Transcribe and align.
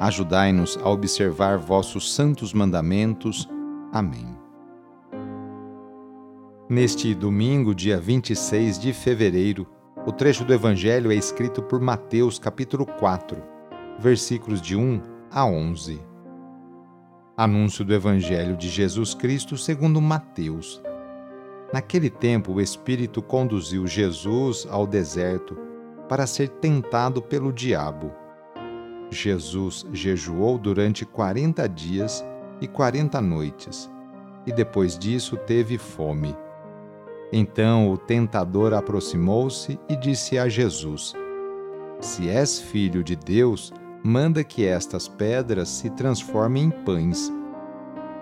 Ajudai-nos 0.00 0.78
a 0.82 0.88
observar 0.88 1.58
vossos 1.58 2.14
santos 2.14 2.54
mandamentos. 2.54 3.46
Amém. 3.92 4.34
Neste 6.70 7.14
domingo, 7.14 7.74
dia 7.74 8.00
26 8.00 8.78
de 8.78 8.94
fevereiro, 8.94 9.66
o 10.06 10.10
trecho 10.10 10.42
do 10.42 10.54
Evangelho 10.54 11.12
é 11.12 11.14
escrito 11.14 11.60
por 11.60 11.82
Mateus, 11.82 12.38
capítulo 12.38 12.86
4, 12.86 13.42
versículos 13.98 14.62
de 14.62 14.74
1 14.74 15.02
a 15.30 15.44
11. 15.44 16.00
Anúncio 17.36 17.84
do 17.84 17.92
Evangelho 17.92 18.56
de 18.56 18.70
Jesus 18.70 19.12
Cristo 19.12 19.58
segundo 19.58 20.00
Mateus. 20.00 20.80
Naquele 21.74 22.08
tempo, 22.08 22.54
o 22.54 22.60
Espírito 22.62 23.20
conduziu 23.20 23.86
Jesus 23.86 24.66
ao 24.70 24.86
deserto 24.86 25.58
para 26.08 26.26
ser 26.26 26.48
tentado 26.48 27.20
pelo 27.20 27.52
diabo. 27.52 28.19
Jesus 29.10 29.84
jejuou 29.92 30.56
durante 30.56 31.04
quarenta 31.04 31.68
dias 31.68 32.24
e 32.60 32.68
quarenta 32.68 33.20
noites, 33.20 33.90
e 34.46 34.52
depois 34.52 34.98
disso 34.98 35.36
teve 35.36 35.78
fome. 35.78 36.36
Então 37.32 37.90
o 37.90 37.98
tentador 37.98 38.72
aproximou-se 38.72 39.78
e 39.88 39.96
disse 39.96 40.38
a 40.38 40.48
Jesus: 40.48 41.14
Se 42.00 42.28
és 42.28 42.60
filho 42.60 43.02
de 43.02 43.16
Deus, 43.16 43.72
manda 44.02 44.42
que 44.44 44.64
estas 44.64 45.08
pedras 45.08 45.68
se 45.68 45.90
transformem 45.90 46.64
em 46.64 46.70
pães. 46.70 47.32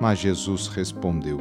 Mas 0.01 0.19
Jesus 0.19 0.69
respondeu: 0.69 1.39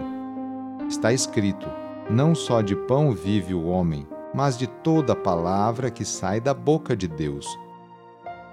Está 0.87 1.13
escrito: 1.13 1.67
Não 2.09 2.35
só 2.35 2.61
de 2.61 2.75
pão 2.75 3.13
vive 3.13 3.53
o 3.53 3.65
homem, 3.65 4.07
mas 4.33 4.57
de 4.57 4.67
toda 4.67 5.15
palavra 5.15 5.89
que 5.89 6.05
sai 6.05 6.39
da 6.39 6.53
boca 6.53 6.95
de 6.95 7.07
Deus. 7.07 7.47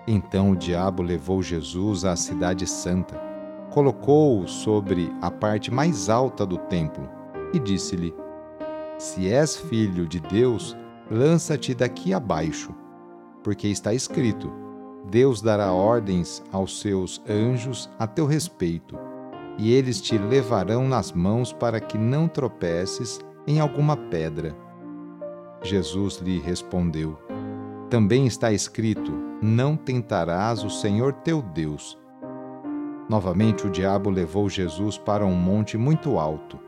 Então 0.07 0.51
o 0.51 0.57
diabo 0.57 1.03
levou 1.03 1.43
Jesus 1.43 2.05
à 2.05 2.15
Cidade 2.15 2.67
Santa, 2.67 3.21
colocou-o 3.71 4.47
sobre 4.47 5.11
a 5.23 5.31
parte 5.31 5.73
mais 5.73 6.09
alta 6.09 6.45
do 6.45 6.59
templo 6.59 7.09
e 7.53 7.59
disse-lhe: 7.59 8.15
Se 8.99 9.29
és 9.29 9.57
filho 9.57 10.07
de 10.07 10.21
Deus, 10.21 10.77
lança-te 11.11 11.75
daqui 11.75 12.13
abaixo, 12.13 12.75
porque 13.43 13.69
está 13.69 13.95
escrito: 13.95 14.53
Deus 15.11 15.41
dará 15.41 15.73
ordens 15.73 16.43
aos 16.53 16.81
seus 16.81 17.23
anjos 17.29 17.89
a 17.99 18.07
teu 18.07 18.27
respeito, 18.27 18.99
e 19.57 19.73
eles 19.73 20.01
te 20.03 20.19
levarão 20.19 20.87
nas 20.87 21.13
mãos 21.13 21.53
para 21.53 21.81
que 21.81 21.97
não 21.97 22.29
tropeces 22.29 23.21
em 23.47 23.59
alguma 23.59 23.97
pedra. 23.97 24.55
Jesus 25.63 26.19
lhe 26.19 26.39
respondeu: 26.41 27.19
também 27.95 28.27
está 28.27 28.53
escrito: 28.53 29.13
Não 29.47 29.77
tentarás 29.77 30.65
o 30.65 30.71
Senhor 30.71 31.13
teu 31.13 31.43
Deus. 31.43 31.99
Novamente 33.11 33.67
o 33.67 33.71
diabo 33.71 34.09
levou 34.09 34.49
Jesus 34.49 34.97
para 34.97 35.27
um 35.27 35.35
monte 35.35 35.77
muito 35.77 36.19
alto. 36.19 36.59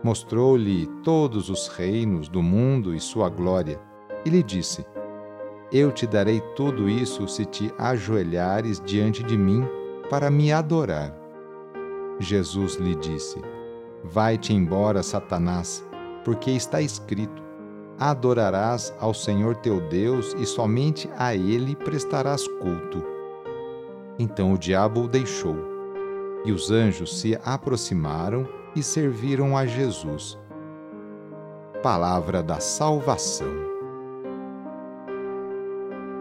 Mostrou-lhe 0.00 0.86
todos 1.02 1.50
os 1.50 1.66
reinos 1.66 2.28
do 2.28 2.40
mundo 2.40 2.94
e 2.94 3.00
sua 3.00 3.28
glória, 3.28 3.80
e 4.24 4.30
lhe 4.30 4.44
disse: 4.44 4.86
Eu 5.72 5.90
te 5.90 6.06
darei 6.06 6.40
tudo 6.54 6.88
isso 6.88 7.26
se 7.26 7.44
te 7.44 7.74
ajoelhares 7.76 8.80
diante 8.80 9.24
de 9.24 9.36
mim 9.36 9.66
para 10.08 10.30
me 10.30 10.52
adorar. 10.52 11.12
Jesus 12.20 12.76
lhe 12.76 12.94
disse: 12.94 13.42
Vai-te 14.04 14.54
embora, 14.54 15.02
Satanás, 15.02 15.84
porque 16.24 16.52
está 16.52 16.80
escrito: 16.80 17.43
adorarás 17.98 18.94
ao 18.98 19.14
Senhor 19.14 19.56
teu 19.56 19.80
Deus 19.88 20.34
e 20.38 20.46
somente 20.46 21.08
a 21.16 21.34
Ele 21.34 21.76
prestarás 21.76 22.46
culto. 22.46 23.04
Então 24.18 24.52
o 24.52 24.58
diabo 24.58 25.02
o 25.02 25.08
deixou, 25.08 25.56
e 26.44 26.52
os 26.52 26.70
anjos 26.70 27.20
se 27.20 27.38
aproximaram 27.44 28.48
e 28.76 28.82
serviram 28.82 29.56
a 29.56 29.66
Jesus. 29.66 30.38
Palavra 31.82 32.42
da 32.42 32.60
Salvação. 32.60 33.74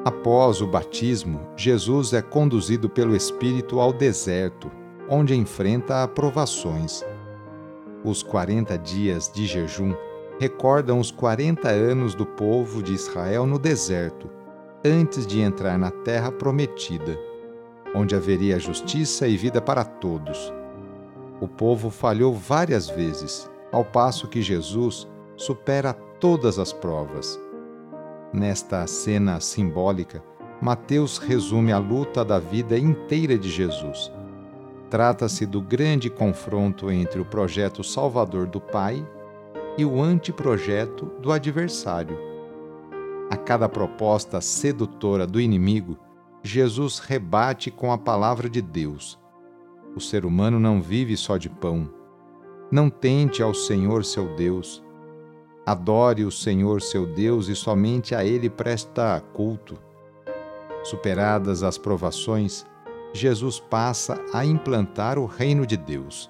Após 0.06 0.60
o 0.60 0.68
batismo, 0.68 1.40
Jesus 1.56 2.12
é 2.12 2.22
conduzido 2.22 2.90
pelo 2.90 3.16
Espírito 3.16 3.80
ao 3.80 3.94
deserto, 3.94 4.70
onde 5.10 5.34
enfrenta 5.34 6.04
aprovações. 6.04 7.06
Os 8.04 8.22
40 8.22 8.78
dias 8.78 9.32
de 9.34 9.46
jejum 9.46 9.94
recordam 10.40 11.00
os 11.00 11.12
40 11.12 11.70
anos 11.70 12.16
do 12.16 12.26
povo 12.26 12.82
de 12.82 12.94
Israel 12.94 13.46
no 13.46 13.60
deserto, 13.60 14.30
antes 14.84 15.26
de 15.26 15.40
entrar 15.40 15.78
na 15.78 15.92
terra 15.92 16.32
prometida, 16.32 17.18
onde 17.96 18.16
haveria 18.16 18.60
justiça 18.60 19.28
e 19.28 19.38
vida 19.38 19.62
para 19.62 19.84
todos. 19.84 20.54
O 21.40 21.48
povo 21.48 21.90
falhou 21.90 22.34
várias 22.34 22.90
vezes, 22.90 23.50
ao 23.72 23.84
passo 23.84 24.28
que 24.28 24.42
Jesus 24.42 25.08
supera 25.36 25.94
todas 26.20 26.60
as 26.60 26.72
provas. 26.72 27.40
Nesta 28.32 28.86
cena 28.88 29.40
simbólica, 29.40 30.24
Mateus 30.62 31.18
resume 31.18 31.72
a 31.72 31.78
luta 31.78 32.24
da 32.24 32.40
vida 32.40 32.78
inteira 32.78 33.38
de 33.38 33.50
Jesus. 33.50 34.12
Trata-se 34.90 35.46
do 35.46 35.62
grande 35.62 36.10
confronto 36.10 36.90
entre 36.92 37.20
o 37.20 37.26
projeto 37.26 37.84
salvador 37.84 38.48
do 38.48 38.62
Pai 38.62 39.06
e 39.78 39.86
o 39.86 40.02
anteprojeto 40.02 41.06
do 41.20 41.32
adversário. 41.32 42.18
A 43.30 43.38
cada 43.38 43.68
proposta 43.68 44.40
sedutora 44.42 45.26
do 45.26 45.42
inimigo, 45.42 45.98
Jesus 46.44 47.00
rebate 47.00 47.72
com 47.72 47.92
a 47.92 47.98
palavra 47.98 48.50
de 48.50 48.62
Deus. 48.62 49.20
O 49.96 50.00
ser 50.00 50.26
humano 50.26 50.60
não 50.60 50.82
vive 50.82 51.16
só 51.16 51.38
de 51.38 51.50
pão. 51.50 51.90
Não 52.72 52.90
tente 52.90 53.42
ao 53.42 53.54
Senhor 53.54 54.04
seu 54.04 54.36
Deus. 54.36 54.84
Adore 55.66 56.26
o 56.26 56.32
Senhor 56.32 56.82
seu 56.82 57.06
Deus 57.06 57.48
e 57.48 57.56
somente 57.56 58.14
a 58.14 58.26
Ele 58.26 58.50
presta 58.50 59.22
culto. 59.34 59.78
Superadas 60.84 61.64
as 61.64 61.78
provações, 61.78 62.66
Jesus 63.14 63.60
passa 63.60 64.20
a 64.34 64.46
implantar 64.46 65.18
o 65.18 65.26
reino 65.26 65.66
de 65.66 65.78
Deus. 65.78 66.30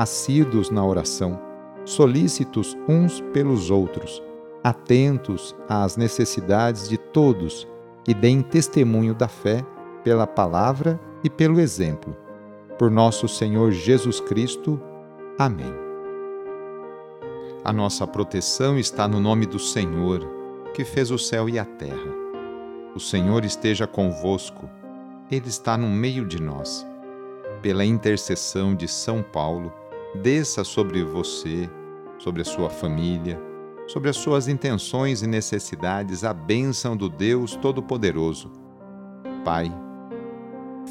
assíduos 0.00 0.70
na 0.70 0.82
oração, 0.82 1.38
solícitos 1.84 2.74
uns 2.88 3.20
pelos 3.34 3.70
outros, 3.70 4.22
atentos 4.64 5.54
às 5.68 5.98
necessidades 5.98 6.88
de 6.88 6.96
todos 6.96 7.68
e 8.08 8.14
deem 8.14 8.40
testemunho 8.40 9.14
da 9.14 9.28
fé 9.28 9.62
pela 10.02 10.26
palavra 10.26 10.98
e 11.22 11.28
pelo 11.28 11.60
exemplo 11.60 12.16
por 12.78 12.90
nosso 12.90 13.28
Senhor 13.28 13.72
Jesus 13.72 14.20
Cristo. 14.20 14.80
Amém. 15.38 15.70
A 17.62 17.70
nossa 17.70 18.06
proteção 18.06 18.78
está 18.78 19.06
no 19.06 19.20
nome 19.20 19.44
do 19.44 19.58
Senhor, 19.58 20.26
que 20.72 20.82
fez 20.82 21.10
o 21.10 21.18
céu 21.18 21.46
e 21.46 21.58
a 21.58 21.64
terra. 21.66 22.10
O 22.96 22.98
Senhor 22.98 23.44
esteja 23.44 23.86
convosco, 23.86 24.66
Ele 25.30 25.46
está 25.46 25.76
no 25.76 25.88
meio 25.88 26.24
de 26.24 26.40
nós. 26.40 26.86
Pela 27.60 27.84
intercessão 27.84 28.74
de 28.74 28.88
São 28.88 29.22
Paulo, 29.22 29.70
desça 30.14 30.64
sobre 30.64 31.04
você, 31.04 31.70
sobre 32.18 32.42
a 32.42 32.44
sua 32.44 32.68
família, 32.68 33.40
sobre 33.86 34.10
as 34.10 34.16
suas 34.16 34.48
intenções 34.48 35.22
e 35.22 35.26
necessidades 35.26 36.24
a 36.24 36.32
bênção 36.32 36.96
do 36.96 37.08
Deus 37.08 37.56
Todo-Poderoso. 37.56 38.50
Pai, 39.44 39.72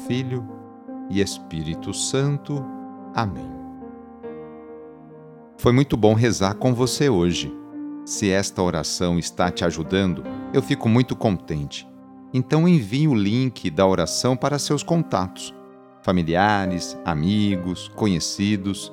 Filho 0.06 0.46
e 1.08 1.20
Espírito 1.20 1.94
Santo. 1.94 2.64
Amém. 3.14 3.50
Foi 5.56 5.72
muito 5.72 5.96
bom 5.96 6.14
rezar 6.14 6.54
com 6.54 6.74
você 6.74 7.08
hoje. 7.08 7.54
Se 8.04 8.30
esta 8.30 8.62
oração 8.62 9.18
está 9.18 9.50
te 9.50 9.64
ajudando, 9.64 10.24
eu 10.52 10.62
fico 10.62 10.88
muito 10.88 11.14
contente. 11.14 11.86
Então 12.32 12.68
envie 12.68 13.08
o 13.08 13.14
link 13.14 13.70
da 13.70 13.86
oração 13.86 14.36
para 14.36 14.58
seus 14.58 14.82
contatos, 14.82 15.54
familiares, 16.02 16.98
amigos, 17.04 17.88
conhecidos. 17.88 18.92